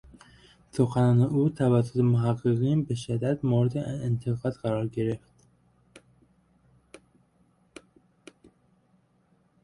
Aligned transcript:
سخنان 0.77 1.19
او 1.21 1.49
توسط 1.49 1.97
محققین 1.97 2.83
به 2.83 2.95
شدت 2.95 3.45
مورد 3.45 3.77
انتقاد 3.77 4.53
قرار 4.53 4.87
گرفت 4.87 5.45